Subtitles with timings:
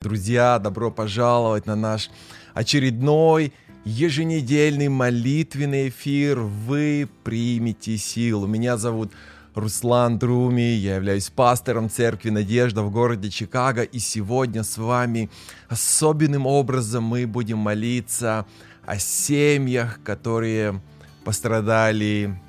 [0.00, 2.08] Друзья, добро пожаловать на наш
[2.54, 3.52] очередной
[3.84, 6.38] еженедельный молитвенный эфир.
[6.38, 8.46] Вы примете силу.
[8.46, 9.10] Меня зовут
[9.56, 15.30] Руслан Друми, я являюсь пастором церкви Надежда в городе Чикаго, и сегодня с вами
[15.68, 18.46] особенным образом мы будем молиться
[18.86, 20.80] о семьях, которые
[21.24, 22.40] пострадали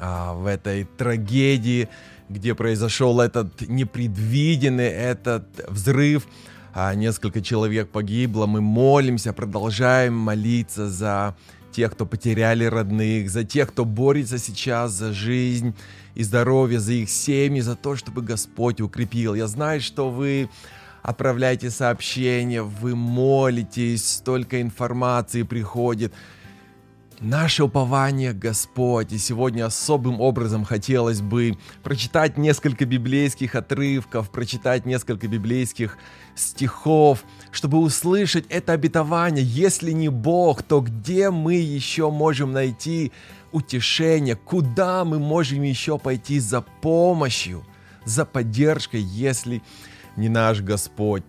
[0.00, 1.88] а, в этой трагедии,
[2.28, 6.26] где произошел этот непредвиденный этот взрыв
[6.72, 8.46] а несколько человек погибло.
[8.46, 11.36] Мы молимся, продолжаем молиться за
[11.72, 15.74] тех, кто потеряли родных, за тех, кто борется сейчас за жизнь
[16.14, 19.34] и здоровье, за их семьи, за то, чтобы Господь укрепил.
[19.34, 20.48] Я знаю, что вы
[21.02, 26.12] отправляете сообщения, вы молитесь, столько информации приходит.
[27.20, 29.12] Наше упование Господь.
[29.12, 35.98] И сегодня особым образом хотелось бы прочитать несколько библейских отрывков, прочитать несколько библейских
[36.34, 39.44] стихов, чтобы услышать это обетование.
[39.44, 43.12] Если не Бог, то где мы еще можем найти
[43.52, 44.34] утешение?
[44.34, 47.66] Куда мы можем еще пойти за помощью,
[48.06, 49.62] за поддержкой, если
[50.16, 51.24] не наш Господь?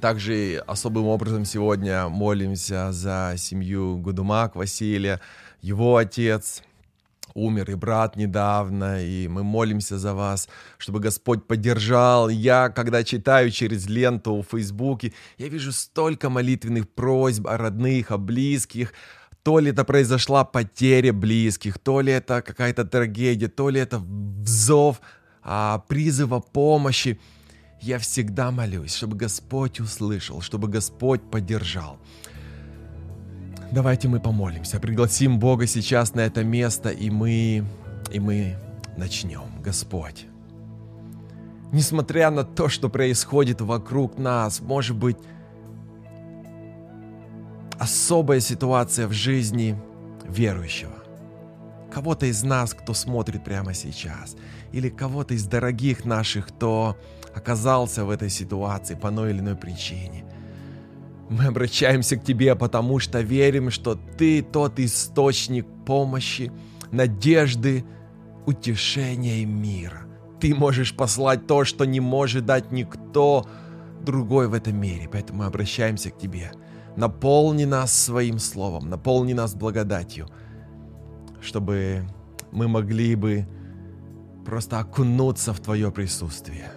[0.00, 5.20] Также особым образом сегодня молимся за семью Гудумак Василия,
[5.60, 6.62] его отец,
[7.34, 10.48] умер и брат недавно, и мы молимся за вас,
[10.78, 12.28] чтобы Господь поддержал.
[12.28, 18.18] Я, когда читаю через ленту в Фейсбуке, я вижу столько молитвенных просьб о родных, о
[18.18, 18.92] близких,
[19.42, 25.00] то ли это произошла потеря близких, то ли это какая-то трагедия, то ли это взов
[25.42, 27.20] а, призыва помощи
[27.82, 31.98] я всегда молюсь, чтобы Господь услышал, чтобы Господь поддержал.
[33.72, 37.64] Давайте мы помолимся, пригласим Бога сейчас на это место, и мы,
[38.12, 38.56] и мы
[38.96, 39.60] начнем.
[39.62, 40.26] Господь,
[41.72, 45.16] несмотря на то, что происходит вокруг нас, может быть,
[47.80, 49.76] особая ситуация в жизни
[50.28, 50.92] верующего.
[51.90, 54.36] Кого-то из нас, кто смотрит прямо сейчас,
[54.70, 56.96] или кого-то из дорогих наших, кто
[57.34, 60.24] оказался в этой ситуации по той или иной причине.
[61.28, 66.52] Мы обращаемся к Тебе, потому что верим, что Ты тот источник помощи,
[66.90, 67.84] надежды,
[68.46, 70.02] утешения и мира.
[70.40, 73.46] Ты можешь послать то, что не может дать никто
[74.04, 75.08] другой в этом мире.
[75.10, 76.52] Поэтому мы обращаемся к Тебе.
[76.96, 80.28] Наполни нас своим словом, наполни нас благодатью,
[81.40, 82.04] чтобы
[82.50, 83.46] мы могли бы
[84.44, 86.70] просто окунуться в Твое присутствие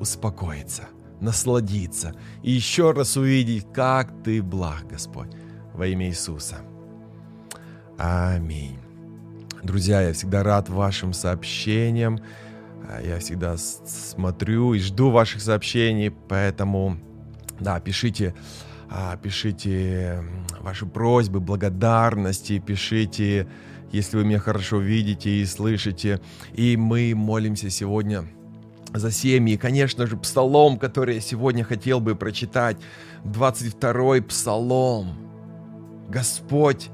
[0.00, 0.88] успокоиться,
[1.20, 5.30] насладиться и еще раз увидеть, как Ты благ, Господь,
[5.72, 6.58] во имя Иисуса.
[7.98, 8.78] Аминь.
[9.62, 12.20] Друзья, я всегда рад вашим сообщениям.
[12.88, 16.98] А, я всегда смотрю и жду ваших сообщений, поэтому,
[17.58, 18.34] да, пишите,
[18.90, 20.22] а, пишите
[20.60, 23.48] ваши просьбы, благодарности, пишите,
[23.92, 26.20] если вы меня хорошо видите и слышите.
[26.52, 28.26] И мы молимся сегодня
[28.98, 29.56] за семьи.
[29.56, 32.76] Конечно же, псалом, который я сегодня хотел бы прочитать.
[33.24, 35.14] 22-й псалом.
[36.08, 36.90] Господь,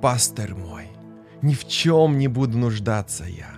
[0.00, 0.88] пастырь мой,
[1.42, 3.54] ни в чем не буду нуждаться я.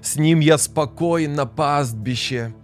[0.00, 2.54] С ним я спокоен на пастбище,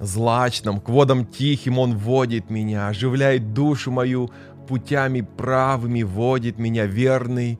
[0.00, 4.30] злачном, к водам тихим он водит меня, оживляет душу мою,
[4.66, 7.58] путями правыми водит меня, верный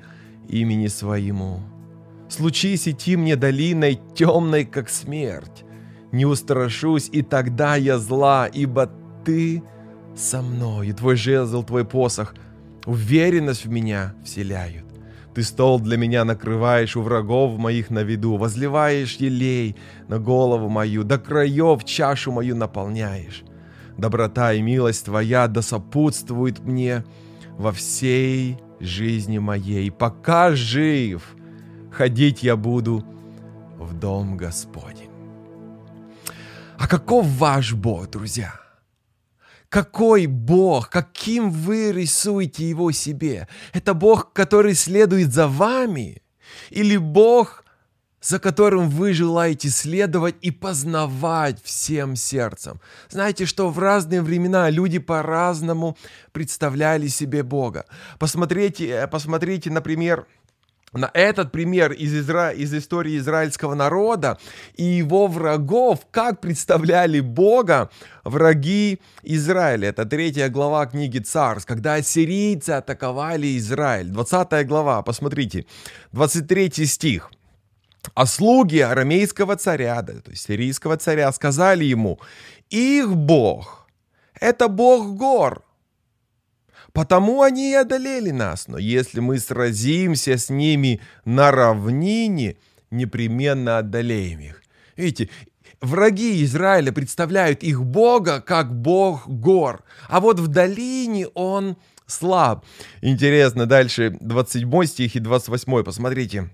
[0.48, 1.60] имени своему.
[2.28, 5.64] Случись идти мне долиной темной, как смерть,
[6.12, 8.90] не устрашусь, и тогда я зла, ибо
[9.24, 9.62] ты
[10.16, 12.34] со мной, и твой жезл, твой посох,
[12.86, 14.84] уверенность в меня вселяют.
[15.34, 19.76] Ты стол для меня накрываешь у врагов моих на виду, возливаешь елей
[20.08, 23.44] на голову мою, до краев чашу мою наполняешь.
[23.96, 27.04] Доброта и милость Твоя да сопутствует мне
[27.56, 29.90] во всей жизни моей.
[29.90, 31.36] Пока жив,
[31.92, 33.04] ходить я буду
[33.78, 35.09] в дом Господень.
[36.80, 38.54] А каков ваш Бог, друзья?
[39.68, 40.88] Какой Бог?
[40.88, 43.48] Каким вы рисуете Его себе?
[43.74, 46.22] Это Бог, который следует за вами?
[46.70, 47.64] Или Бог,
[48.22, 52.80] за которым вы желаете следовать и познавать всем сердцем.
[53.10, 55.98] Знаете, что в разные времена люди по-разному
[56.32, 57.84] представляли себе Бога.
[58.18, 60.26] Посмотрите, э, посмотрите, например,
[60.92, 62.50] на этот пример из, Изра...
[62.50, 64.38] из истории израильского народа
[64.74, 67.90] и его врагов, как представляли Бога
[68.24, 69.88] враги Израиля.
[69.88, 74.08] Это третья глава книги Царств, когда ассирийцы атаковали Израиль.
[74.08, 75.66] 20 глава, посмотрите,
[76.12, 77.30] 23 стих.
[78.14, 82.18] А слуги арамейского царя, то есть сирийского царя, сказали ему,
[82.70, 83.76] их Бог–
[84.40, 85.62] Это Бог гор.
[86.92, 88.68] Потому они и одолели нас.
[88.68, 92.56] Но если мы сразимся с ними на равнине,
[92.90, 94.62] непременно одолеем их.
[94.96, 95.30] Видите,
[95.80, 99.84] враги Израиля представляют их Бога как Бог гор.
[100.08, 101.76] А вот в долине он
[102.06, 102.64] слаб.
[103.00, 105.84] Интересно, дальше 27 стих и 28.
[105.84, 106.50] Посмотрите.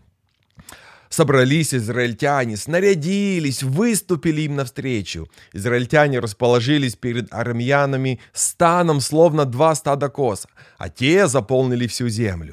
[1.16, 5.30] Собрались израильтяне, снарядились, выступили им навстречу.
[5.54, 12.52] Израильтяне расположились перед армянами станом, словно два стада коса, а те заполнили всю землю.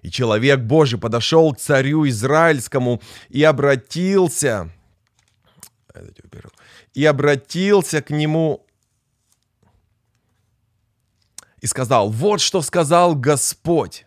[0.00, 4.70] И человек Божий подошел к царю израильскому и обратился,
[6.94, 8.64] и обратился к нему
[11.60, 14.06] и сказал, вот что сказал Господь.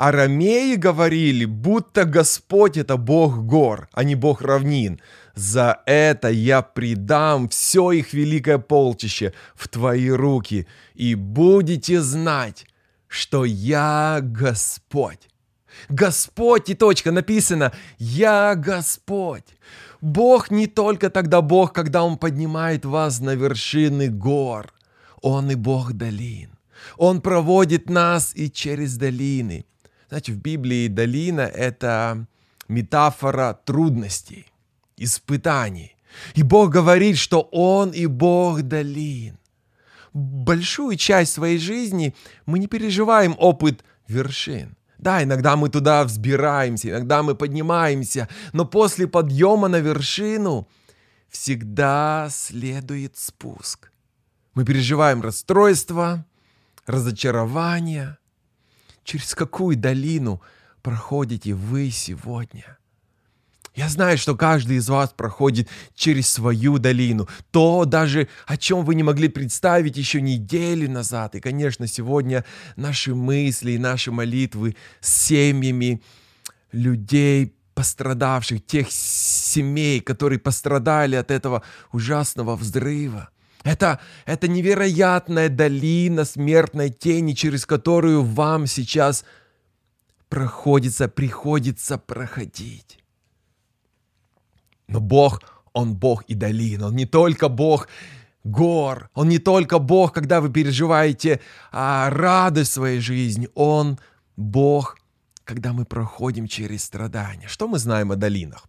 [0.00, 4.98] Арамеи говорили, будто Господь это Бог гор, а не Бог равнин.
[5.34, 12.64] За это я предам все их великое полчище в твои руки, и будете знать,
[13.08, 15.28] что я Господь.
[15.90, 19.44] Господь и точка написано «Я Господь».
[20.00, 24.72] Бог не только тогда Бог, когда Он поднимает вас на вершины гор.
[25.20, 26.56] Он и Бог долин.
[26.96, 29.66] Он проводит нас и через долины.
[30.10, 32.26] Знаете, в Библии долина— это
[32.66, 34.46] метафора трудностей,
[34.96, 35.94] испытаний.
[36.34, 39.38] И Бог говорит, что Он и Бог долин.
[40.12, 42.12] Большую часть своей жизни
[42.44, 44.76] мы не переживаем опыт вершин.
[44.98, 50.68] Да, иногда мы туда взбираемся, иногда мы поднимаемся, но после подъема на вершину
[51.28, 53.92] всегда следует спуск.
[54.54, 56.26] Мы переживаем расстройство,
[56.84, 58.18] разочарование,
[59.04, 60.42] через какую долину
[60.82, 62.78] проходите вы сегодня.
[63.74, 67.28] Я знаю, что каждый из вас проходит через свою долину.
[67.50, 71.36] То даже, о чем вы не могли представить еще неделю назад.
[71.36, 72.44] И, конечно, сегодня
[72.76, 76.02] наши мысли и наши молитвы с семьями
[76.72, 81.62] людей, пострадавших, тех семей, которые пострадали от этого
[81.92, 83.30] ужасного взрыва.
[83.62, 89.24] Это, это невероятная долина смертной тени, через которую вам сейчас
[90.28, 92.98] проходится, приходится проходить.
[94.88, 95.40] Но Бог,
[95.72, 96.82] Он Бог и долин.
[96.82, 97.88] Он не только Бог
[98.44, 99.10] гор.
[99.14, 101.40] Он не только Бог, когда вы переживаете
[101.70, 103.48] а, радость своей жизни.
[103.54, 103.98] Он
[104.36, 104.98] Бог,
[105.44, 107.48] когда мы проходим через страдания.
[107.48, 108.66] Что мы знаем о долинах?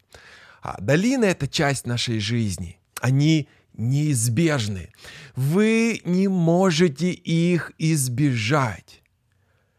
[0.61, 2.79] А, долины— это часть нашей жизни.
[2.99, 3.47] Они
[3.81, 4.89] неизбежны.
[5.36, 9.01] Вы не можете их избежать.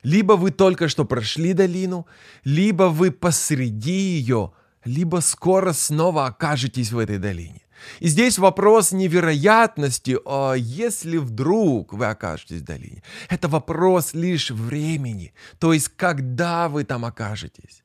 [0.02, 2.06] Либо вы только что прошли долину,
[2.44, 4.52] либо вы посреди ее,
[4.84, 7.62] либо скоро снова окажетесь в этой долине.
[8.00, 13.02] И здесь вопрос невероятности, а если вдруг вы окажетесь в долине.
[13.28, 17.81] Это вопрос лишь времени, то есть когда вы там окажетесь.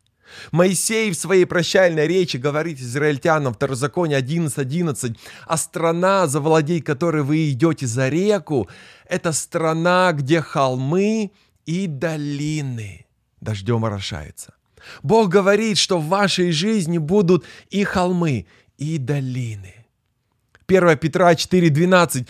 [0.52, 7.52] Моисей в своей прощальной речи говорит израильтянам, Второзаконие 11.11, 11, «А страна, завладей которой вы
[7.52, 8.68] идете за реку,
[9.10, 11.32] это страна, где холмы
[11.66, 13.06] и долины
[13.42, 14.54] дождем орошаются».
[15.04, 18.48] Бог говорит, что в вашей жизни будут и холмы,
[18.78, 19.74] и долины.
[20.68, 22.28] 1 Петра 4.12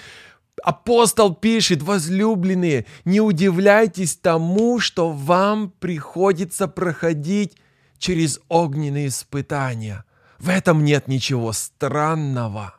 [0.64, 7.56] Апостол пишет, возлюбленные, не удивляйтесь тому, что вам приходится проходить
[7.98, 10.04] через огненные испытания.
[10.40, 12.76] В этом нет ничего странного.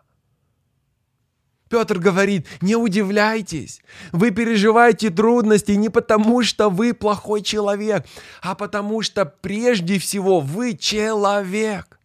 [1.69, 3.83] Петр говорит, не удивляйтесь,
[4.13, 8.07] вы переживаете трудности не потому, что вы плохой человек,
[8.41, 11.99] а потому что прежде всего вы человек.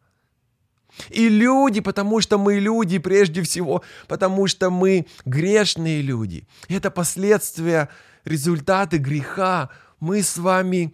[1.10, 6.48] И люди, потому что мы люди прежде всего, потому что мы грешные люди.
[6.68, 7.90] Это последствия,
[8.26, 9.70] результаты греха.
[10.00, 10.94] Мы с вами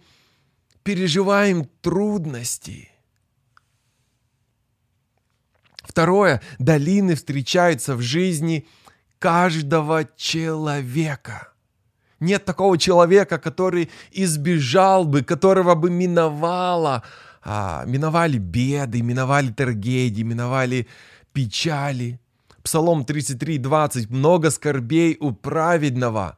[0.82, 2.88] переживаем трудности.
[5.82, 8.66] Второе, долины встречаются в жизни
[9.18, 11.48] каждого человека.
[12.20, 17.02] Нет такого человека, который избежал бы, которого бы миновало,
[17.42, 20.86] а, миновали беды, миновали трагедии, миновали
[21.32, 22.20] печали.
[22.62, 24.10] Псалом 33, 20.
[24.10, 26.36] «Много скорбей у праведного,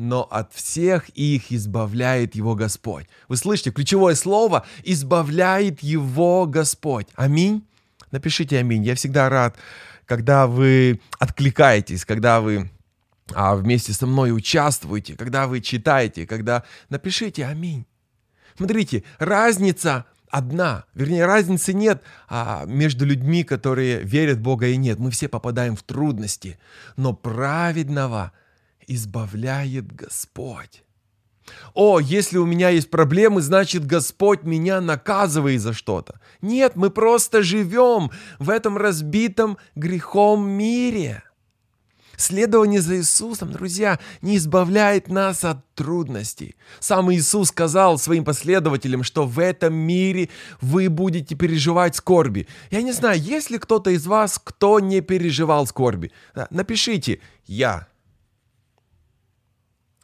[0.00, 3.06] но от всех их избавляет его Господь.
[3.28, 7.06] Вы слышите, ключевое слово «избавляет его Господь».
[7.16, 7.66] Аминь.
[8.10, 8.82] Напишите аминь.
[8.82, 9.56] Я всегда рад,
[10.06, 12.70] когда вы откликаетесь, когда вы
[13.34, 17.84] а, вместе со мной участвуете, когда вы читаете, когда напишите аминь.
[18.56, 24.98] Смотрите, разница одна, вернее, разницы нет а, между людьми, которые верят в Бога и нет.
[24.98, 26.58] Мы все попадаем в трудности,
[26.96, 28.32] но праведного
[28.90, 30.82] избавляет Господь.
[31.74, 36.20] О, если у меня есть проблемы, значит Господь меня наказывает за что-то.
[36.42, 41.22] Нет, мы просто живем в этом разбитом грехом мире.
[42.16, 46.54] Следование за Иисусом, друзья, не избавляет нас от трудностей.
[46.78, 50.28] Сам Иисус сказал своим последователям, что в этом мире
[50.60, 52.46] вы будете переживать скорби.
[52.70, 56.12] Я не знаю, есть ли кто-то из вас, кто не переживал скорби.
[56.50, 57.88] Напишите «Я».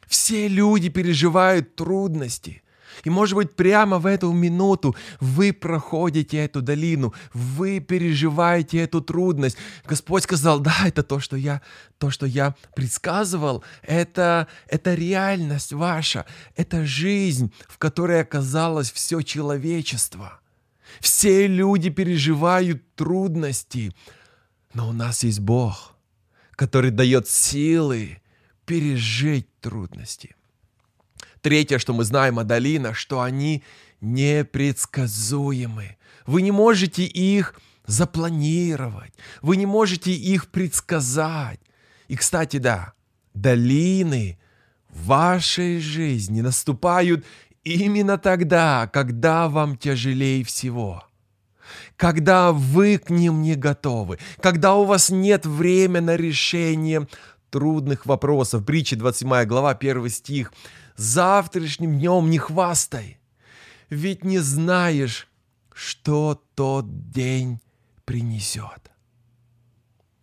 [0.07, 2.63] Все люди переживают трудности.
[3.03, 9.57] И может быть прямо в эту минуту вы проходите эту долину, вы переживаете эту трудность.
[9.85, 11.61] Господь сказал, да, это то, что я,
[11.99, 20.39] то, что я предсказывал, это, это реальность ваша, это жизнь, в которой оказалось все человечество.
[20.99, 23.93] Все люди переживают трудности,
[24.73, 25.95] но у нас есть Бог,
[26.55, 28.21] который дает силы
[28.67, 30.35] пережить трудности.
[31.41, 33.63] Третье, что мы знаем о долинах, что они
[34.01, 35.97] непредсказуемы.
[36.25, 41.61] Вы не можете их запланировать, вы не можете их предсказать.
[42.09, 42.93] И, кстати, да,
[43.33, 44.37] долины
[44.89, 47.25] в вашей жизни наступают
[47.63, 51.07] именно тогда, когда вам тяжелее всего
[51.95, 57.07] когда вы к ним не готовы, когда у вас нет времени на решение
[57.49, 58.65] трудных вопросов.
[58.65, 60.53] Притча 27 глава, 1 стих
[60.95, 63.19] завтрашним днем не хвастай,
[63.89, 65.27] ведь не знаешь,
[65.73, 67.59] что тот день
[68.05, 68.91] принесет.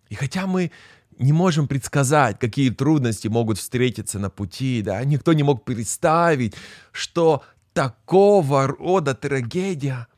[0.09, 0.71] И хотя мы
[1.19, 6.55] не можем предсказать, какие трудности могут встретиться на пути, да, никто не мог представить,
[6.93, 10.09] что такого рода трагедия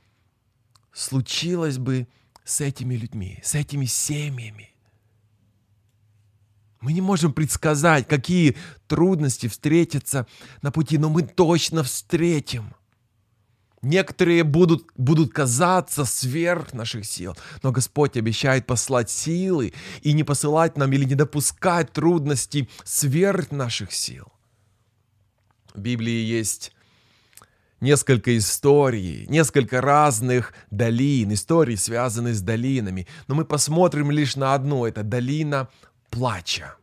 [0.93, 2.09] случилась бы
[2.45, 4.76] с этими людьми, с этими семьями.
[6.81, 8.57] Мы не можем предсказать, какие
[8.87, 10.27] трудности встретятся
[10.63, 12.75] на пути, но мы точно встретим.
[13.83, 20.77] Некоторые будут, будут казаться сверх наших сил, но Господь обещает послать силы и не посылать
[20.77, 24.27] нам или не допускать трудностей сверх наших сил.
[25.75, 26.73] В Библии есть
[27.81, 33.07] несколько историй, несколько разных долин, историй, связанных с долинами.
[33.29, 34.87] Но мы посмотрим лишь на одну.
[34.87, 35.69] Это долина
[36.17, 36.75] плача.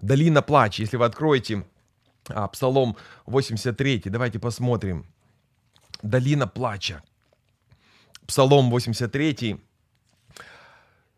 [0.00, 0.82] Долина плача.
[0.82, 1.64] Если вы откроете
[2.28, 5.04] а, Псалом 83, давайте посмотрим.
[6.02, 7.02] Долина плача.
[8.28, 9.60] Псалом 83,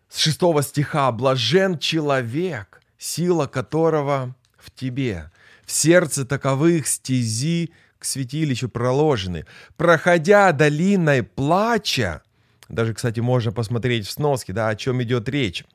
[0.08, 1.12] с 6 стиха.
[1.12, 5.30] «Блажен человек, сила которого в тебе,
[5.66, 9.44] в сердце таковых стези к святилищу проложены.
[9.76, 12.22] Проходя долиной плача,
[12.70, 15.66] даже, кстати, можно посмотреть в сноске, да, о чем идет речь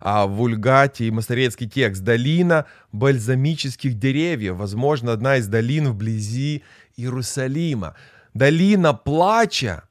[0.00, 2.02] а в Вульгате и Масторецкий текст.
[2.02, 6.62] Долина бальзамических деревьев, возможно, одна из долин вблизи
[6.96, 7.96] Иерусалима.
[8.34, 9.84] Долина плача,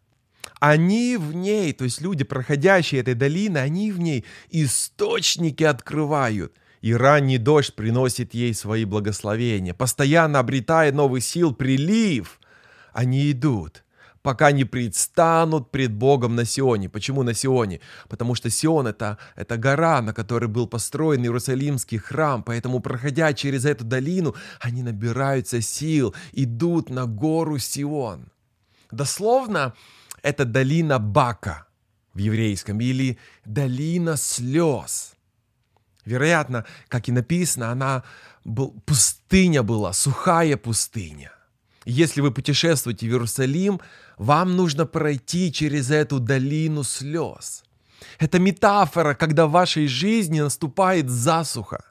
[0.59, 6.53] они в ней, то есть люди, проходящие этой долиной, они в ней источники открывают.
[6.81, 9.73] И ранний дождь приносит ей свои благословения.
[9.73, 12.39] Постоянно обретая новый сил, прилив,
[12.93, 13.83] они идут–
[14.21, 16.89] пока не предстанут пред Богом на Сионе.
[16.89, 17.79] Почему на Сионе?
[18.07, 22.43] Потому что Сион это, это гора, на которой был построен Иерусалимский храм.
[22.43, 28.31] Поэтому, проходя через эту долину, они набираются сил, идут на гору Сион.
[28.91, 29.73] Дословно,
[30.21, 31.67] это долина Бака
[32.13, 35.13] в еврейском или долина слез.
[36.05, 38.03] Вероятно, как и написано, она
[38.43, 41.31] был, пустыня была, сухая пустыня.
[41.85, 43.79] Если вы путешествуете в Иерусалим,
[44.19, 47.63] вам нужно пройти через эту долину слез.
[48.19, 51.85] Это метафора, когда в вашей жизни наступает засуха,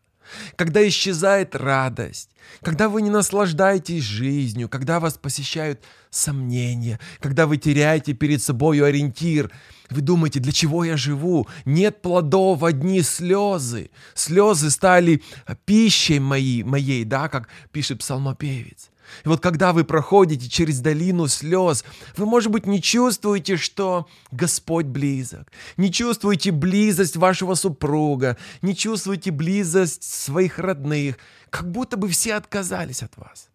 [0.55, 2.31] когда исчезает радость,
[2.63, 5.81] когда вы не наслаждаетесь жизнью, когда вас посещают
[6.11, 9.51] сомнения, когда вы теряете перед собой ориентир.
[9.91, 11.49] Вы думаете, для чего я живу?
[11.65, 13.91] Нет плодов, одни слезы.
[14.15, 15.23] Слезы стали
[15.65, 18.91] пищей моей, моей да, как пишет псалмопевец.
[19.25, 21.85] И вот когда вы проходите через долину слез,
[22.17, 29.31] вы, может быть, не чувствуете, что Господь близок, не чувствуете близость вашего супруга, не чувствуете
[29.31, 31.17] близость своих родных,
[31.51, 33.49] как будто бы все отказались от вас.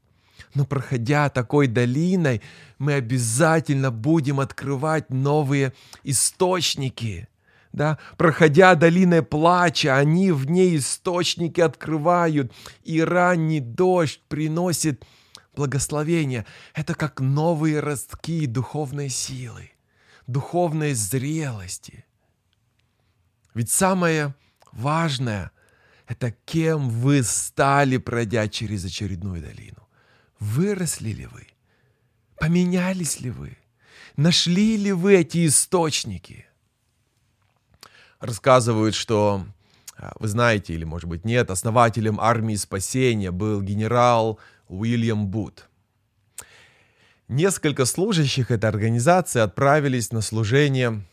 [0.53, 2.41] Но проходя такой долиной,
[2.77, 7.27] мы обязательно будем открывать новые источники.
[7.71, 7.97] Да?
[8.17, 12.51] Проходя долиной плача, они в ней источники открывают,
[12.83, 15.05] и ранний дождь приносит
[15.55, 19.71] благословение— это как новые ростки духовной силы,
[20.27, 22.05] духовной зрелости.
[23.53, 24.35] Ведь самое
[24.71, 25.51] важное
[26.07, 29.87] это кем вы стали, пройдя через очередную долину.
[30.39, 31.47] Выросли ли вы?
[32.37, 33.57] Поменялись ли вы?
[34.17, 36.45] Нашли ли вы эти источники?
[38.19, 39.45] Рассказывают, что,
[40.19, 45.69] вы знаете или, может быть, нет, основателем армии спасения был генерал Уильям Бут.
[47.27, 51.03] Несколько служащих этой организации отправились на служение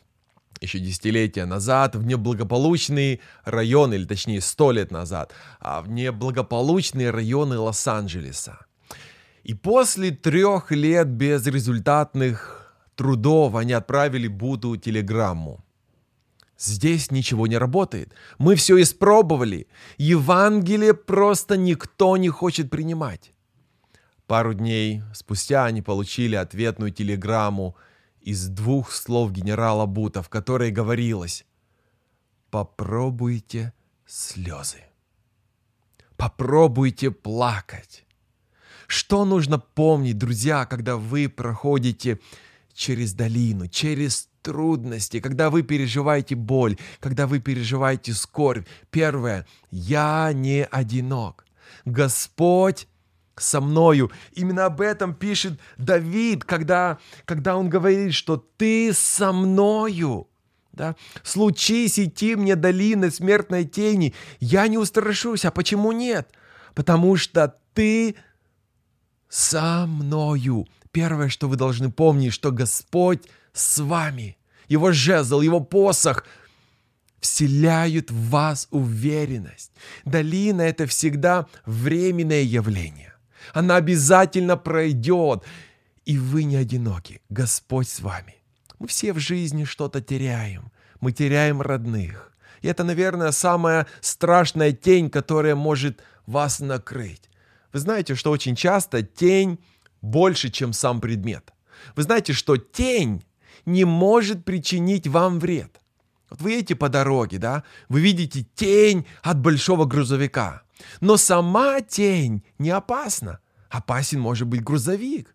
[0.60, 7.58] еще десятилетия назад в неблагополучный район, или точнее сто лет назад, а в неблагополучные районы
[7.58, 8.58] Лос-Анджелеса.
[9.42, 15.64] И после трех лет безрезультатных трудов они отправили Буду телеграмму.
[16.60, 18.12] Здесь ничего не работает.
[18.36, 19.66] Мы все испробовали.
[19.96, 23.32] Евангелие просто никто не хочет принимать.
[24.26, 27.76] Пару дней спустя они получили ответную телеграмму
[28.20, 31.46] из двух слов генерала Бута, в которой говорилось
[32.50, 33.72] «Попробуйте
[34.04, 34.82] слезы.
[36.18, 38.04] Попробуйте плакать.
[38.86, 42.20] Что нужно помнить, друзья, когда вы проходите
[42.74, 48.66] через долину, через трудности, когда вы переживаете боль, когда вы переживаете скорбь?
[48.90, 51.44] Первое, я не одинок.
[51.84, 52.88] Господь
[53.36, 54.10] со мною.
[54.32, 60.28] Именно об этом пишет Давид, когда, когда он говорит, что ты со мною.
[60.72, 60.94] Да?
[61.22, 65.44] Случись идти мне долины смертной тени, я не устрашусь.
[65.44, 66.30] А почему нет?
[66.74, 68.16] Потому что ты
[69.28, 70.66] со мною.
[70.92, 74.36] Первое, что вы должны помнить, что Господь с вами.
[74.68, 76.24] Его жезл, его посох
[77.20, 79.72] вселяют в вас уверенность.
[80.04, 83.14] Долина— это всегда временное явление.
[83.52, 85.44] Она обязательно пройдет.
[86.06, 87.20] И вы не одиноки.
[87.28, 88.36] Господь с вами.
[88.78, 90.72] Мы все в жизни что-то теряем.
[91.00, 92.32] Мы теряем родных.
[92.62, 97.28] И это, наверное, самая страшная тень, которая может вас накрыть.
[97.72, 99.58] Вы знаете, что очень часто тень
[100.02, 101.52] больше, чем сам предмет.
[101.96, 103.24] Вы знаете, что тень
[103.66, 105.80] не может причинить вам вред.
[106.28, 110.62] Вот вы едете по дороге, да, вы видите тень от большого грузовика.
[111.00, 113.40] Но сама тень не опасна.
[113.68, 115.34] Опасен может быть грузовик.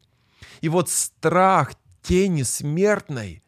[0.62, 3.44] И вот страх тени смертной,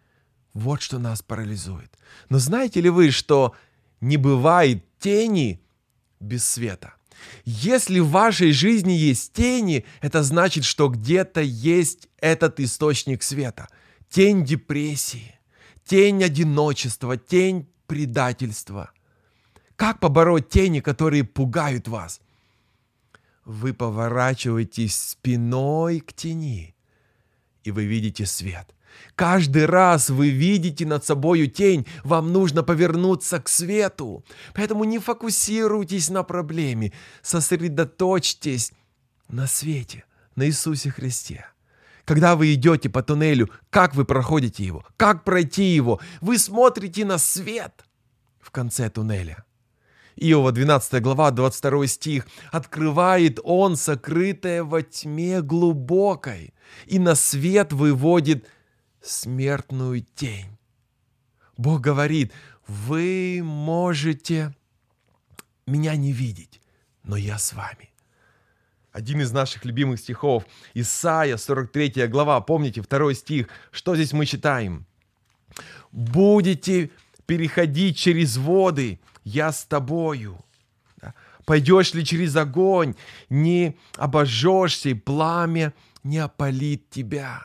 [0.53, 1.97] вот что нас парализует.
[2.29, 3.55] Но знаете ли вы, что
[4.01, 5.61] не бывает тени
[6.19, 6.93] без света?
[7.45, 13.67] Если в вашей жизни есть тени, это значит, что где-то есть этот источник света.
[14.09, 15.39] Тень депрессии,
[15.83, 18.91] тень одиночества, тень предательства.
[19.75, 22.21] Как побороть тени, которые пугают вас?
[23.45, 26.75] Вы поворачиваетесь спиной к тени,
[27.63, 28.73] и вы видите свет.
[29.15, 34.23] Каждый раз вы видите над собою тень, вам нужно повернуться к свету.
[34.53, 38.73] Поэтому не фокусируйтесь на проблеме, сосредоточьтесь
[39.27, 41.45] на свете, на Иисусе Христе.
[42.07, 47.17] Когда вы идете по туннелю, как вы проходите его, как пройти его, вы смотрите на
[47.17, 47.83] свет
[48.39, 49.43] в конце туннеля.
[50.15, 52.27] Иова 12 глава, 22 стих.
[52.49, 56.53] «Открывает он сокрытое во тьме глубокой,
[56.85, 58.47] и на свет выводит
[59.01, 60.57] смертную тень».
[61.57, 62.31] Бог говорит,
[62.67, 64.55] вы можете
[65.65, 66.61] меня не видеть,
[67.03, 67.91] но я с вами.
[68.97, 74.87] Один из наших любимых стихов, Исаия, 43 глава, помните, второй стих, что здесь мы читаем?
[75.91, 76.89] «Будете
[77.27, 80.43] переходить через воды, я с тобою.
[81.45, 82.95] Пойдешь ли через огонь,
[83.29, 87.43] не обожжешься, и пламя не опалит тебя.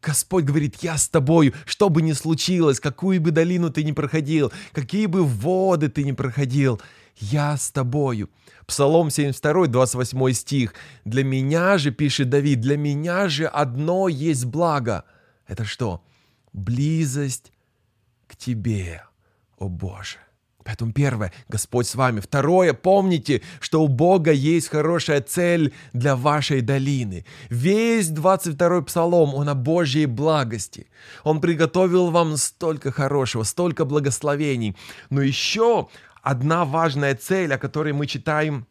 [0.00, 4.50] Господь говорит, я с тобою, что бы ни случилось, какую бы долину ты ни проходил,
[4.72, 6.80] какие бы воды ты ни проходил,
[7.16, 8.30] я с тобою.
[8.66, 10.74] Псалом 72, 28 стих.
[11.04, 15.04] Для меня же, пишет Давид, для меня же одно есть благо.
[15.46, 16.02] Это что?
[16.52, 17.52] Близость
[18.26, 19.02] к тебе
[19.58, 20.18] о Боже.
[20.64, 22.20] Поэтому первое, Господь с вами.
[22.20, 27.24] Второе, помните, что у Бога есть хорошая цель для вашей долины.
[27.48, 30.86] Весь 22-й псалом, он о Божьей благости.
[31.24, 34.76] Он приготовил вам столько хорошего, столько благословений.
[35.08, 35.88] Но еще
[36.22, 38.66] одна важная цель, о которой мы читаем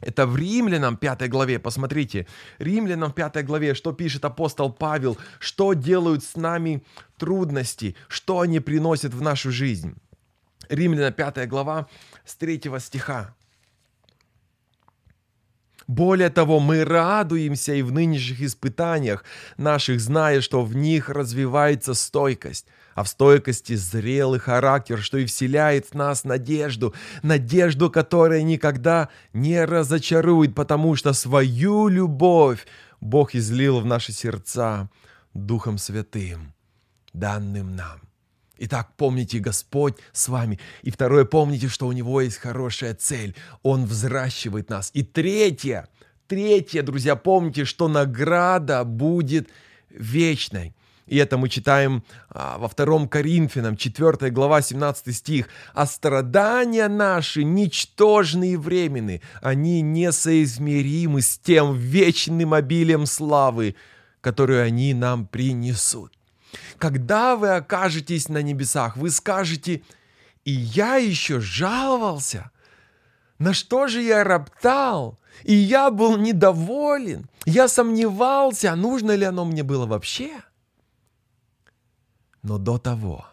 [0.00, 2.26] это в Римлянам 5 главе, посмотрите,
[2.58, 6.84] Римлянам 5 главе, что пишет апостол Павел, что делают с нами
[7.16, 9.94] трудности, что они приносят в нашу жизнь.
[10.68, 11.86] Римляна 5 глава
[12.24, 13.34] с 3 стиха.
[15.86, 19.24] Более того, мы радуемся и в нынешних испытаниях
[19.58, 25.86] наших, зная, что в них развивается стойкость, а в стойкости зрелый характер, что и вселяет
[25.86, 32.66] в нас надежду, надежду, которая никогда не разочарует, потому что свою любовь
[33.00, 34.88] Бог излил в наши сердца
[35.34, 36.54] Духом Святым,
[37.12, 38.00] данным нам.
[38.56, 40.60] Итак, помните, Господь с вами.
[40.82, 43.34] И второе, помните, что у Него есть хорошая цель.
[43.62, 44.90] Он взращивает нас.
[44.94, 45.88] И третье,
[46.28, 49.48] третье, друзья, помните, что награда будет
[49.90, 50.74] вечной.
[51.06, 55.48] И это мы читаем а, во втором Коринфянам, 4 глава, 17 стих.
[55.74, 63.76] «А страдания наши ничтожны и временны, они несоизмеримы с тем вечным обилием славы,
[64.20, 66.12] которую они нам принесут».
[66.78, 69.82] Когда вы окажетесь на небесах, вы скажете,
[70.44, 72.50] и я еще жаловался.
[73.38, 75.18] На что же я роптал?
[75.42, 77.28] И я был недоволен.
[77.44, 80.30] Я сомневался, нужно ли оно мне было вообще.
[82.44, 83.26] Но до того,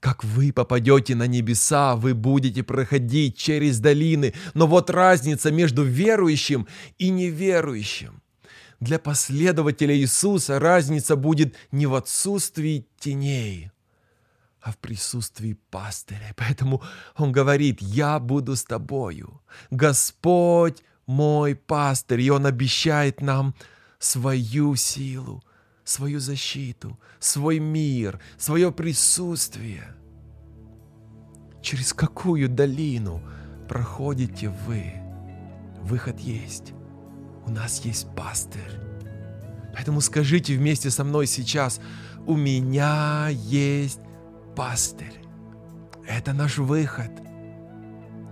[0.00, 4.34] как вы попадете на небеса, вы будете проходить через долины.
[4.54, 8.22] Но вот разница между верующим и неверующим.
[8.78, 13.70] Для последователя Иисуса разница будет не в отсутствии теней,
[14.60, 16.32] а в присутствии пастыря.
[16.36, 16.82] Поэтому
[17.16, 19.42] он говорит, я буду с тобою.
[19.70, 23.54] Господь мой пастырь, и он обещает нам
[23.98, 25.42] свою силу,
[25.84, 29.94] свою защиту, свой мир, свое присутствие.
[31.60, 33.22] Через какую долину
[33.68, 34.94] проходите вы?
[35.82, 36.72] Выход есть.
[37.46, 38.60] У нас есть пастырь.
[39.74, 41.80] Поэтому скажите вместе со мной сейчас,
[42.26, 44.00] у меня есть
[44.54, 45.14] пастырь.
[46.06, 47.10] Это наш выход.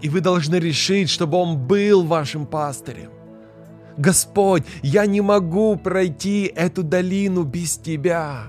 [0.03, 3.11] И вы должны решить, чтобы он был вашим пастырем.
[3.97, 8.47] Господь, я не могу пройти эту долину без Тебя.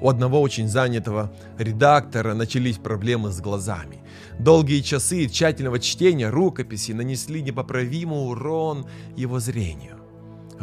[0.00, 3.98] У одного очень занятого редактора начались проблемы с глазами.
[4.38, 8.86] Долгие часы тщательного чтения рукописи нанесли непоправимый урон
[9.16, 9.96] его зрению.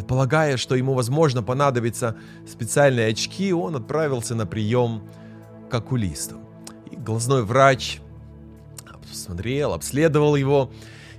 [0.07, 2.15] Полагая, что ему, возможно, понадобятся
[2.49, 5.03] специальные очки, он отправился на прием
[5.69, 6.37] к окулисту.
[6.89, 7.99] И глазной врач
[9.09, 10.71] посмотрел, обследовал его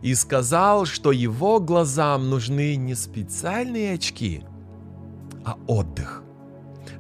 [0.06, 4.44] и сказал, что его глазам нужны не специальные очки,
[5.44, 6.22] а отдых.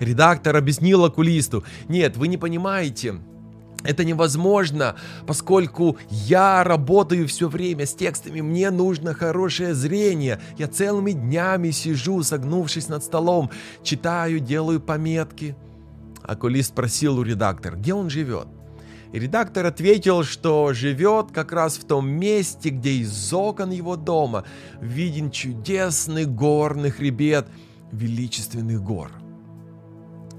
[0.00, 3.20] Редактор объяснил окулисту, нет, вы не понимаете,
[3.84, 10.40] это невозможно, поскольку я работаю все время с текстами, мне нужно хорошее зрение.
[10.58, 13.52] Я целыми днями сижу, согнувшись над столом,
[13.84, 15.54] читаю, делаю пометки.
[16.24, 18.48] Окулист спросил у редактора, где он живет.
[19.12, 24.44] И редактор ответил, что живет как раз в том месте, где из окон его дома
[24.80, 27.46] виден чудесный горный хребет
[27.92, 29.10] величественных гор.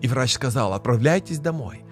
[0.02, 1.84] И врач сказал, отправляйтесь домой.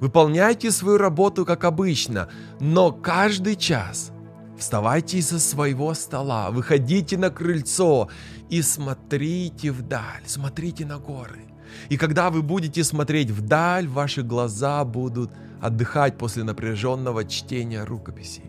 [0.00, 4.10] Выполняйте свою работу как обычно, но каждый час
[4.58, 8.08] вставайте из-за своего стола, выходите на крыльцо
[8.50, 11.53] и смотрите вдаль, смотрите на горы.
[11.88, 18.44] И когда вы будете смотреть вдаль, ваши глаза будут отдыхать после напряженного чтения рукописей.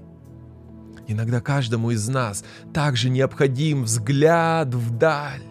[1.07, 5.43] Иногда каждому из нас также необходим взгляд вдаль.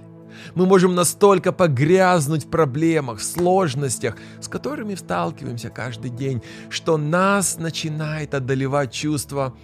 [0.55, 8.35] Мы можем настолько погрязнуть в проблемах, сложностях, с которыми сталкиваемся каждый день, что нас начинает
[8.35, 9.57] одолевать чувство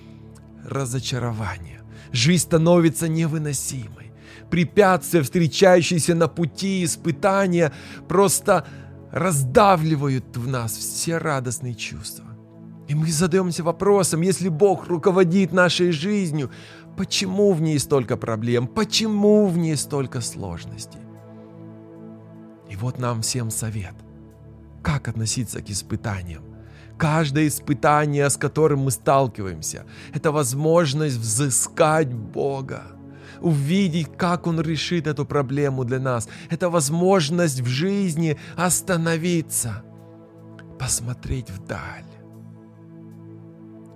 [0.64, 1.82] разочарования.
[2.12, 4.09] Жизнь становится невыносимой.
[4.50, 7.72] Препятствия, встречающиеся на пути, испытания
[8.08, 8.66] просто
[9.12, 12.24] раздавливают в нас все радостные чувства.
[12.88, 16.50] И мы задаемся вопросом, если Бог руководит нашей жизнью,
[16.96, 18.66] Почему в ней столько проблем?
[18.66, 21.00] Почему в ней столько сложностей?
[22.68, 23.94] И вот нам всем совет.
[24.82, 26.42] Как относиться к испытаниям?
[26.98, 32.82] Каждое испытание, с которым мы сталкиваемся, это возможность взыскать Бога,
[33.40, 36.28] увидеть, как Он решит эту проблему для нас.
[36.50, 39.82] Это возможность в жизни остановиться,
[40.78, 42.04] посмотреть вдаль.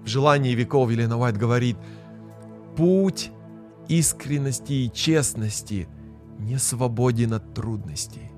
[0.02, 1.76] В желании веков Елена Уайт говорит–
[2.76, 3.30] Путь
[3.88, 5.88] искренности и честности
[6.38, 8.33] не свободен от трудностей.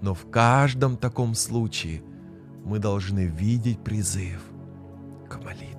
[0.00, 2.02] Но в каждом таком случае
[2.64, 4.40] мы должны видеть призыв
[5.28, 5.69] к молитве.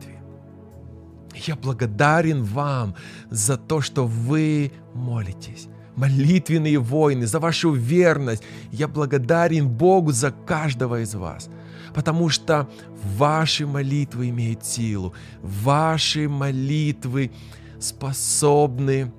[1.47, 2.95] Я благодарен вам
[3.29, 5.67] за то, что вы молитесь.
[5.95, 8.43] Молитвенные войны, за вашу верность.
[8.71, 11.49] Я благодарен Богу за каждого из вас–
[11.93, 12.69] потому что
[13.17, 17.31] ваши молитвы имеют силу, ваши молитвы
[17.79, 19.11] способны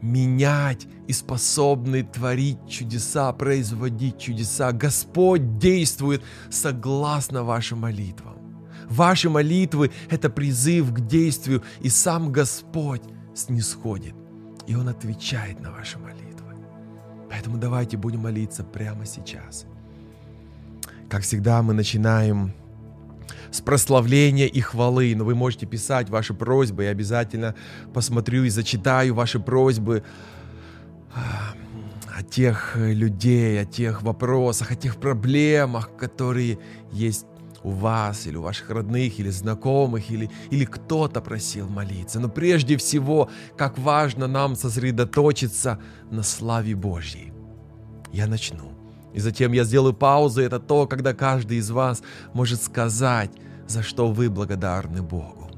[0.00, 4.72] менять и способны творить чудеса, производить чудеса.
[4.72, 8.31] Господь действует согласно вашим молитвам.
[8.92, 13.00] Ваши молитвы– это призыв к действию, и сам Господь
[13.34, 14.14] снисходит,
[14.66, 16.54] и Он отвечает на ваши молитвы.
[17.30, 19.64] Поэтому давайте будем молиться прямо сейчас.
[21.08, 22.52] Как всегда, мы начинаем
[23.50, 25.14] с прославления и хвалы.
[25.16, 27.54] Но вы можете писать ваши просьбы, я обязательно
[27.94, 30.04] посмотрю и зачитаю ваши просьбы
[31.14, 31.54] а,
[32.14, 36.58] о тех людей, о тех вопросах, о тех проблемах, которые
[36.92, 37.24] есть
[37.64, 42.20] у вас или у ваших родных или знакомых или, или кто-то просил молиться.
[42.20, 45.78] Но прежде всего, как важно нам сосредоточиться
[46.10, 47.32] на славе Божьей.
[48.12, 48.72] Я начну.
[49.14, 50.40] И затем я сделаю паузу.
[50.40, 53.30] Это то, когда каждый из вас может сказать,
[53.66, 55.50] за что вы благодарны Богу.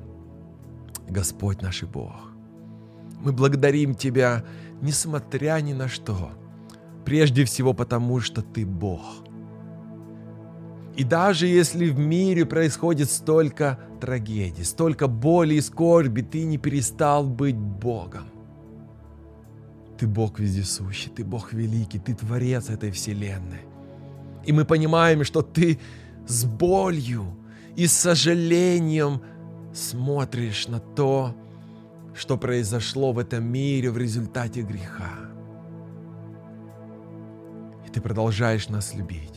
[1.08, 2.30] Господь наш и Бог,
[3.20, 4.44] мы благодарим Тебя,
[4.82, 6.32] несмотря ни на что.
[7.04, 9.23] Прежде всего потому, что Ты Бог.
[10.96, 17.24] И даже если в мире происходит столько трагедий, столько боли и скорби, Ты не перестал
[17.24, 18.28] быть Богом.
[19.98, 23.62] Ты Бог вездесущий, Ты Бог великий, Ты Творец этой вселенной.
[24.44, 25.80] И мы понимаем, что Ты
[26.28, 27.24] с болью
[27.74, 29.20] и с сожалением
[29.72, 31.34] смотришь на то,
[32.14, 35.10] что произошло в этом мире в результате греха.
[37.84, 39.33] И Ты продолжаешь нас любить.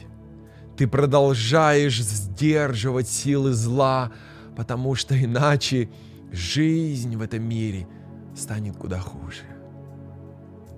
[0.78, 4.12] Ты продолжаешь сдерживать силы зла,
[4.56, 5.90] потому что иначе
[6.32, 7.88] жизнь в этом мире
[8.36, 9.42] станет куда хуже.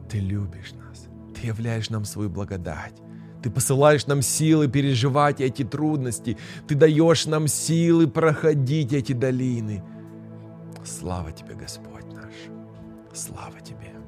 [0.10, 1.08] Ты любишь нас.
[1.36, 2.96] Ты являешь нам свою благодать.
[3.44, 6.38] Ты посылаешь нам силы переживать эти трудности.
[6.68, 9.84] Ты даешь нам силы проходить эти долины.
[10.86, 12.34] Слава тебе, Господь наш.
[13.14, 13.99] Слава тебе.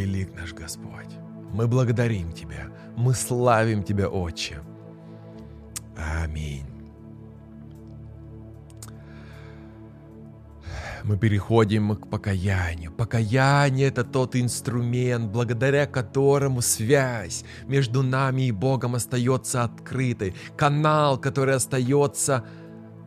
[0.00, 1.12] Велик наш Господь.
[1.52, 4.60] Мы благодарим Тебя, мы славим Тебя, Отче.
[5.96, 6.66] Аминь.
[11.02, 12.92] мы переходим к покаянию.
[12.92, 21.54] Покаяние– это тот инструмент, благодаря которому связь между нами и Богом остается открытой, канал, который
[21.54, 22.44] остается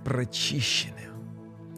[0.04, 0.93] прочищенным.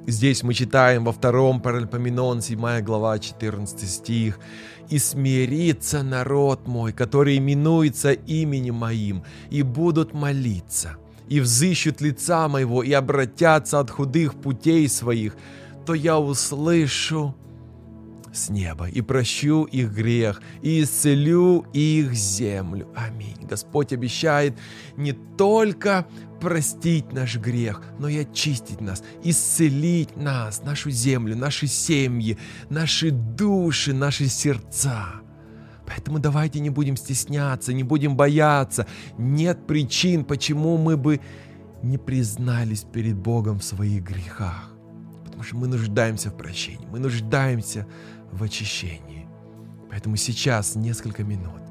[0.07, 4.39] Здесь мы читаем во втором Паральпоменон, 7 глава, 14 стих.
[4.89, 12.83] «И смирится народ мой, который именуется именем моим, и будут молиться, и взыщут лица моего,
[12.83, 15.35] и обратятся от худых путей своих,
[15.87, 17.35] то я услышу
[18.35, 22.87] с неба и прощу их грех, и исцелю их землю.
[22.95, 23.37] Аминь.
[23.41, 24.57] Господь обещает
[24.97, 26.07] не только
[26.39, 32.37] простить наш грех, но и очистить нас, исцелить нас, нашу землю, наши семьи,
[32.69, 35.21] наши души, наши сердца.
[35.87, 38.87] Поэтому давайте не будем стесняться, не будем бояться.
[39.17, 41.21] Нет причин, почему мы бы
[41.83, 44.71] не признались перед Богом в своих грехах.
[45.25, 47.87] Потому что мы нуждаемся в прощении, мы нуждаемся
[48.35, 49.27] в очищении.
[49.89, 51.61] Поэтому сейчас несколько минут.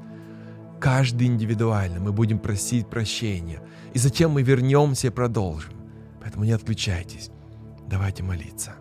[0.79, 3.61] Каждый индивидуально мы будем просить прощения.
[3.93, 5.73] И затем мы вернемся и продолжим.
[6.21, 7.29] Поэтому не отключайтесь.
[7.87, 8.75] Давайте молиться.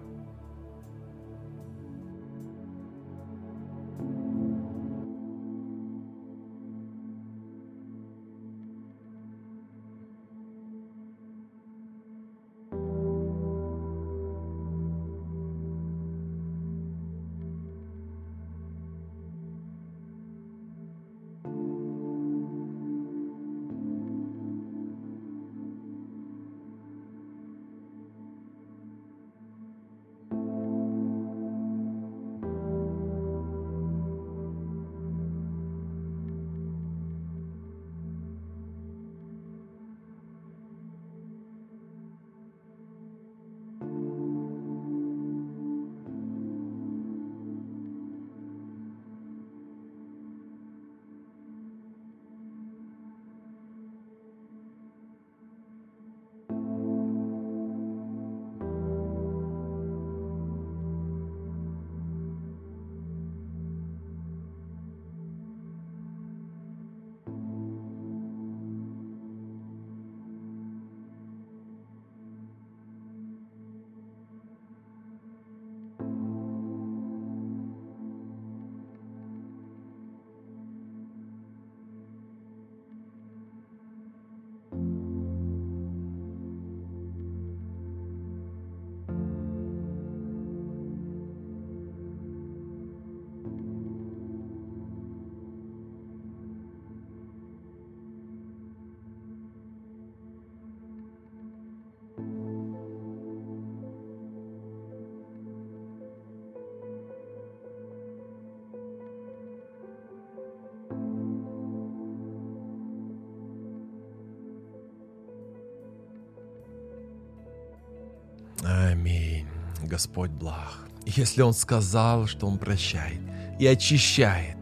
[118.65, 119.47] Аминь.
[119.83, 120.89] Господь благ.
[121.05, 123.21] Если Он сказал, что Он прощает
[123.59, 124.57] и очищает,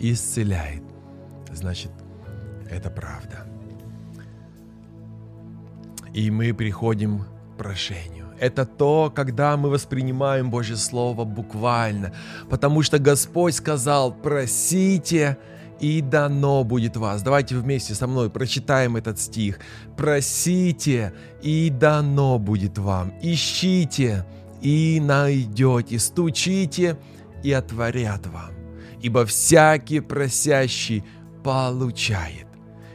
[0.00, 0.82] и исцеляет,
[1.52, 1.92] значит,
[2.68, 3.46] это правда.
[6.12, 7.20] И мы приходим
[7.54, 8.26] к прошению.
[8.40, 12.12] Это то, когда мы воспринимаем Божье Слово буквально,
[12.48, 15.38] потому что Господь сказал, просите,
[15.80, 17.22] и дано будет вас.
[17.22, 19.58] Давайте вместе со мной прочитаем этот стих.
[19.96, 21.12] Просите,
[21.42, 23.12] и дано будет вам.
[23.22, 24.26] Ищите,
[24.60, 25.98] и найдете.
[25.98, 26.98] Стучите,
[27.42, 28.52] и отворят вам.
[29.02, 31.04] Ибо всякий просящий
[31.42, 32.46] получает,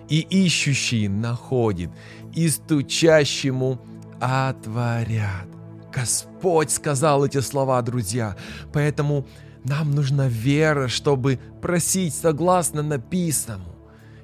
[0.08, 1.90] и ищущий находит,
[2.36, 3.80] и стучащему
[4.20, 5.48] отворят.
[5.92, 8.36] Господь сказал эти слова, друзья.
[8.74, 9.26] Поэтому
[9.66, 13.76] нам нужна вера, чтобы просить согласно написанному.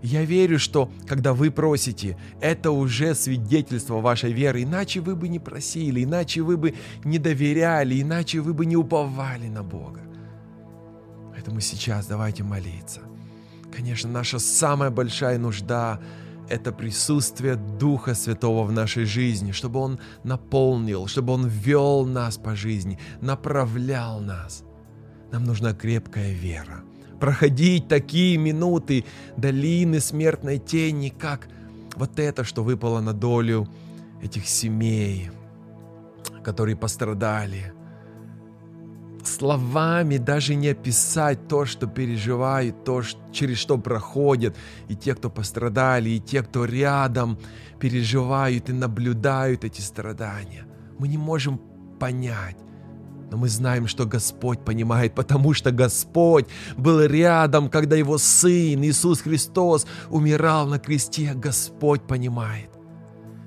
[0.04, 5.40] Я верю, что когда вы просите, это уже свидетельство вашей веры, иначе вы бы не
[5.40, 6.74] просили, иначе вы бы
[7.04, 10.02] не доверяли, иначе вы бы не уповали на Бога.
[11.32, 13.02] Поэтому сейчас давайте молиться.
[13.76, 16.00] Конечно, наша самая большая нужда–
[16.50, 22.56] это присутствие Духа Святого в нашей жизни, чтобы Он наполнил, чтобы Он вел нас по
[22.56, 24.64] жизни, направлял нас–
[25.32, 26.84] нам нужна крепкая вера.
[27.20, 29.06] Проходить такие минуты
[29.38, 31.48] долины смертной тени, как
[31.96, 33.68] вот это, что выпало на долю
[34.22, 35.30] этих семей,
[36.44, 37.74] которые пострадали.
[39.24, 44.56] Словами даже не описать то, что переживают, то, через что проходят,
[44.88, 47.38] и те, кто пострадали, и те, кто рядом
[47.80, 50.66] переживают и наблюдают эти страдания.
[50.98, 51.62] Мы не можем
[52.00, 52.58] понять,
[53.32, 59.22] но мы знаем, что Господь понимает, потому что Господь был рядом, когда Его Сын Иисус
[59.22, 61.34] Христос умирал на кресте.
[61.34, 62.70] Господь понимает.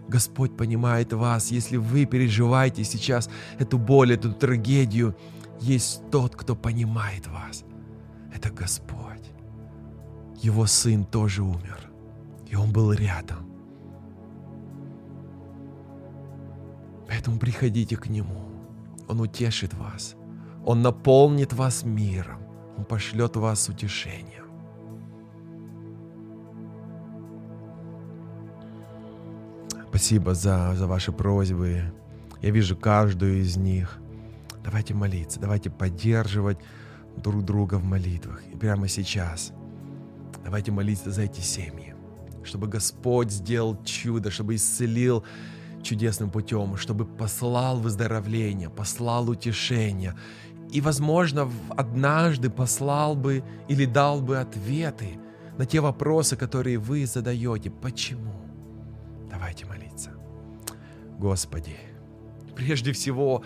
[0.09, 5.15] Господь понимает вас, если вы переживаете сейчас эту боль, эту трагедию.
[5.61, 7.65] Есть тот, кто понимает вас.
[8.35, 9.33] Это Господь.
[10.41, 11.91] Его Сын тоже умер,
[12.47, 13.51] и Он был рядом.
[17.07, 18.44] Поэтому приходите к Нему.
[19.09, 20.17] Он утешит вас.
[20.65, 22.41] Он наполнит вас миром.
[22.77, 24.45] Он пошлет вас утешением.
[29.89, 31.93] Спасибо за, за ваши просьбы.
[32.43, 33.99] Я вижу каждую из них.
[34.65, 36.59] Давайте молиться, давайте поддерживать
[37.17, 38.43] друг друга в молитвах.
[38.53, 39.53] И прямо сейчас
[40.43, 41.95] давайте молиться за эти семьи,
[42.43, 45.25] чтобы Господь сделал чудо, чтобы исцелил
[45.85, 50.15] чудесным путем, чтобы послал выздоровление, послал утешение.
[50.73, 55.19] И, возможно, однажды послал бы или дал бы ответы
[55.59, 57.71] на те вопросы, которые вы задаете.
[57.71, 58.33] Почему?
[59.31, 60.11] Давайте молиться.
[61.19, 61.77] Господи,
[62.57, 63.43] прежде всего,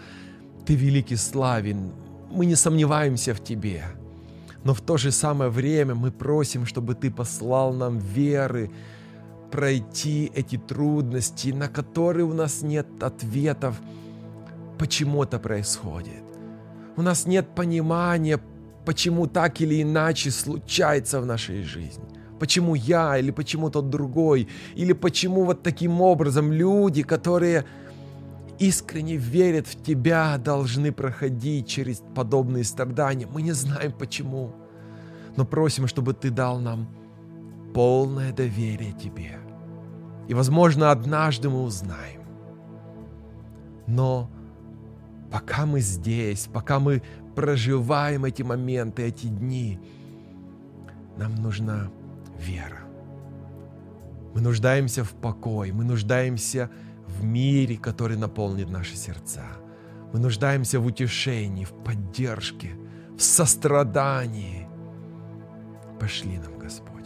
[0.65, 1.93] Ты великий славен,
[2.31, 3.85] мы не сомневаемся в Тебе.
[4.65, 8.71] Но в то же самое время мы просим, чтобы Ты послал нам веры,
[9.51, 13.81] пройти эти трудности, на которые у нас нет ответов,
[14.79, 16.23] почему это происходит.
[16.97, 18.41] У нас нет понимания,
[18.85, 22.05] почему так или иначе случается в нашей жизни.
[22.39, 27.65] Почему я или почему тот другой, или почему вот таким образом люди, которые
[28.59, 33.27] искренне верят в Тебя, должны проходить через подобные страдания.
[33.27, 34.55] Мы не знаем почему,
[35.37, 36.89] но просим, чтобы Ты дал нам
[37.75, 39.39] полное доверие Тебе.
[40.29, 42.23] И, возможно, однажды мы узнаем.
[43.87, 44.31] Но
[45.31, 47.03] пока мы здесь, пока мы
[47.35, 49.81] проживаем эти моменты, эти дни,
[51.17, 51.91] нам нужна
[52.39, 52.81] вера.
[54.35, 56.71] Мы нуждаемся в покое, мы нуждаемся
[57.07, 59.45] в мире, который наполнит наши сердца.
[60.13, 62.73] Мы нуждаемся в утешении, в поддержке,
[63.17, 64.69] в сострадании.
[65.99, 66.98] Пошли нам, Господь.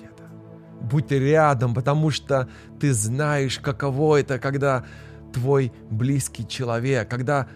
[0.82, 2.48] Будь рядом, потому что
[2.80, 4.84] ты знаешь, каково это, когда
[5.32, 7.48] твой близкий человек, когда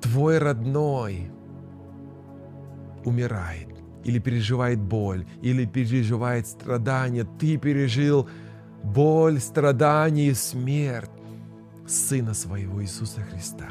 [0.00, 1.30] твой родной
[3.04, 3.68] умирает,
[4.04, 7.26] или переживает боль, или переживает страдания.
[7.38, 8.28] Ты пережил
[8.82, 11.10] боль, страдания и смерть
[11.86, 13.68] Сына своего Иисуса Христа.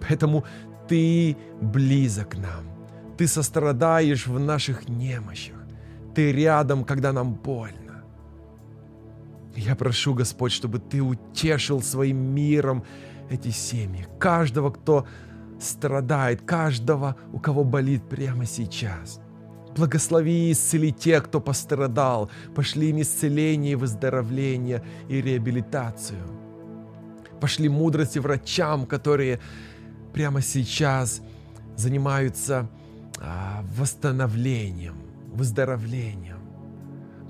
[0.00, 0.44] Поэтому
[0.88, 2.64] ты близок к нам.
[3.18, 5.55] Ты сострадаешь в наших немощах.
[6.16, 8.02] Ты рядом, когда нам больно.
[9.54, 12.84] Я прошу, Господь, чтобы Ты утешил своим миром
[13.28, 14.06] эти семьи.
[14.18, 15.06] Каждого, кто
[15.60, 19.20] страдает, каждого, у кого болит прямо сейчас.
[19.76, 22.30] Благослови и исцели тех, кто пострадал.
[22.54, 26.22] Пошли им исцеление, выздоровление и реабилитацию.
[27.42, 29.38] Пошли мудрости врачам, которые
[30.14, 31.20] прямо сейчас
[31.76, 32.70] занимаются
[33.20, 34.94] а, восстановлением,
[35.36, 36.36] выздоровлением.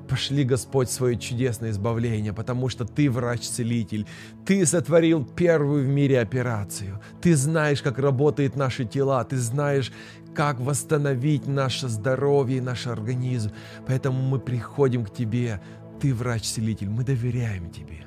[0.08, 4.06] Пошли, Господь, свое чудесное избавление, потому что Ты врач-целитель.
[4.44, 7.00] Ты сотворил первую в мире операцию.
[7.20, 9.24] Ты знаешь, как работают наши тела.
[9.24, 9.92] Ты знаешь,
[10.34, 13.50] как восстановить наше здоровье и наш организм.
[13.86, 15.60] Поэтому мы приходим к Тебе.
[16.00, 16.88] Ты врач-целитель.
[16.88, 18.06] Мы доверяем Тебе.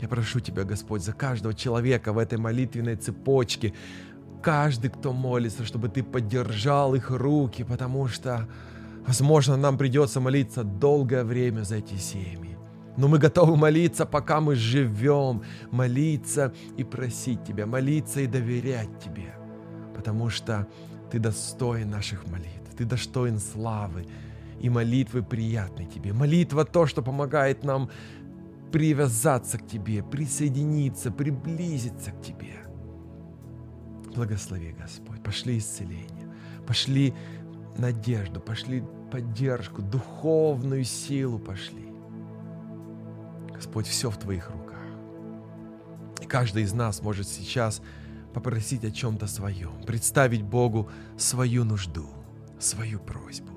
[0.00, 3.72] Я прошу Тебя, Господь, за каждого человека в этой молитвенной цепочке,
[4.42, 8.48] каждый, кто молится, чтобы Ты поддержал их руки, потому что
[9.06, 12.56] Возможно, нам придется молиться долгое время за эти семьи.
[12.96, 19.34] Но мы готовы молиться, пока мы живем, молиться и просить Тебя, молиться и доверять Тебе,
[19.96, 20.68] потому что
[21.10, 24.06] Ты достоин наших молитв, Ты достоин славы,
[24.60, 26.12] и молитвы приятны Тебе.
[26.12, 27.90] Молитва то, что помогает нам
[28.70, 32.61] привязаться к Тебе, присоединиться, приблизиться к Тебе.
[34.14, 36.28] Благослови, Господь, пошли исцеление,
[36.66, 37.14] пошли
[37.78, 41.88] надежду, пошли поддержку, духовную силу пошли.
[43.54, 44.82] Господь, все в Твоих руках.
[46.20, 47.80] И каждый из нас может сейчас
[48.34, 52.08] попросить о чем-то своем, представить Богу свою нужду,
[52.58, 53.51] свою просьбу.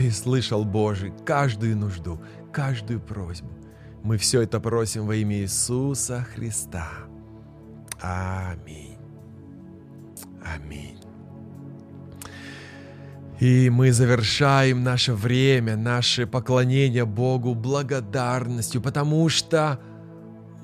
[0.00, 2.18] Ты слышал, Боже, каждую нужду,
[2.54, 3.50] каждую просьбу.
[4.02, 6.88] Мы все это просим во имя Иисуса Христа.
[8.00, 8.96] Аминь.
[10.42, 10.96] Аминь.
[13.40, 19.80] И мы завершаем наше время, наше поклонение Богу благодарностью, потому что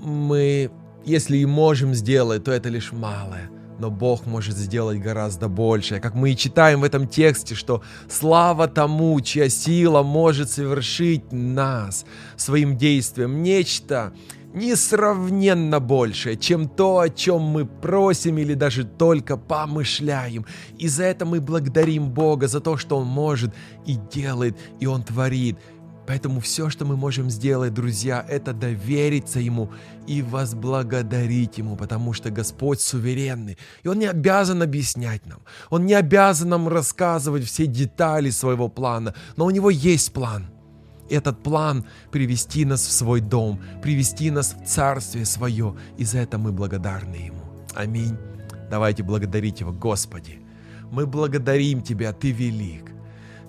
[0.01, 0.70] мы,
[1.05, 6.00] если и можем сделать, то это лишь малое но Бог может сделать гораздо большее.
[6.00, 12.04] Как мы и читаем в этом тексте, что слава тому, чья сила может совершить нас
[12.36, 14.12] своим действием нечто
[14.56, 20.46] несравненно большее, чем то, о чем мы просим или даже только помышляем.
[20.78, 23.54] И за это мы благодарим Бога, за то, что Он может
[23.84, 25.58] и делает, и Он творит.
[26.07, 29.72] Поэтому все, что мы можем сделать, друзья, это довериться Ему
[30.07, 35.94] и возблагодарить Ему, потому что Господь суверенный, и Он не обязан объяснять нам, Он не
[35.94, 40.46] обязан нам рассказывать все детали своего плана, но у Него есть план.
[41.11, 46.38] Этот план— привести нас в свой дом, привести нас в Царствие Свое, и за это
[46.38, 47.42] мы благодарны Ему.
[47.74, 48.16] Аминь.
[48.70, 50.40] Давайте благодарить Его, Господи.
[50.90, 52.95] Мы благодарим Тебя, Ты велик.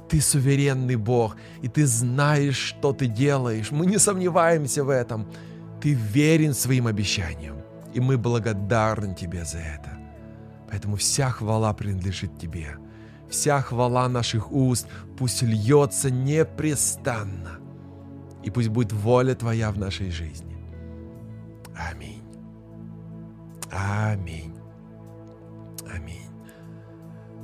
[0.09, 3.71] Ты суверенный Бог, и Ты знаешь, что Ты делаешь.
[3.71, 5.27] Мы не сомневаемся в этом.
[5.81, 7.57] Ты верен своим обещаниям,
[7.93, 9.97] и мы благодарны Тебе за это.
[10.69, 12.77] Поэтому вся хвала принадлежит Тебе.
[13.29, 14.87] Вся хвала наших уст
[15.17, 17.59] пусть льется непрестанно.
[18.43, 20.57] И пусть будет воля Твоя в нашей жизни.
[21.75, 22.23] Аминь.
[23.71, 24.53] Аминь.
[25.93, 26.31] Аминь.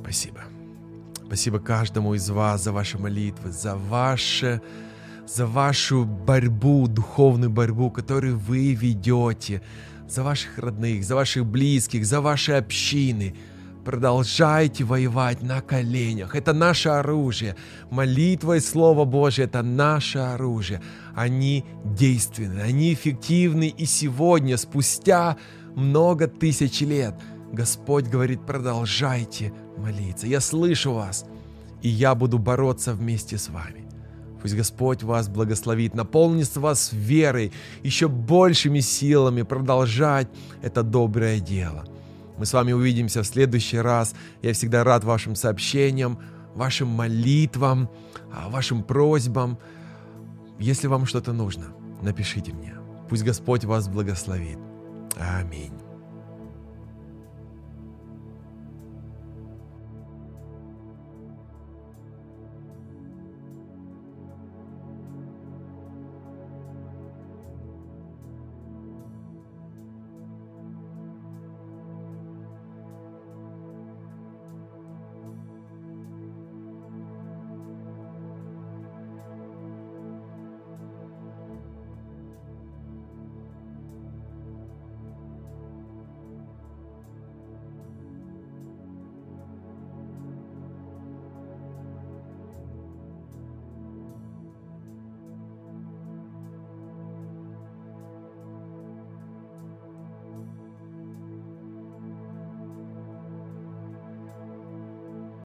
[0.02, 0.53] Спасибо.
[1.34, 4.62] Спасибо каждому из вас за ваши молитвы, за ваше
[5.26, 9.64] за вашу борьбу, духовную борьбу, которую вы ведете,
[10.08, 13.36] за ваших родных, за ваших близких, за ваши общины.
[13.84, 16.36] Продолжайте воевать на коленях.
[16.36, 17.56] Это наше оружие.
[17.90, 20.84] Молитва и Слово Божье– это наше оружие.
[21.16, 25.38] Они действенны, они эффективны и сегодня, спустя
[25.76, 27.16] много тысяч лет.
[27.52, 29.52] Господь говорит, продолжайте
[29.84, 30.28] молиться.
[30.28, 31.26] Я слышу вас,
[31.82, 33.84] и я буду бороться вместе с вами.
[34.42, 37.52] Пусть Господь вас благословит, наполнит вас верой,
[37.84, 40.28] еще большими силами продолжать
[40.62, 41.86] это доброе дело.
[42.38, 44.16] Мы с вами увидимся в следующий раз.
[44.42, 46.20] Я всегда рад вашим сообщениям,
[46.56, 47.90] вашим молитвам,
[48.34, 49.58] а, вашим просьбам.
[50.60, 52.74] Если вам что-то нужно, напишите мне.
[53.10, 54.58] Пусть Господь вас благословит.
[55.18, 55.83] Аминь.